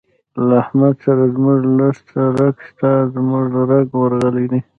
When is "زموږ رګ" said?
3.13-3.87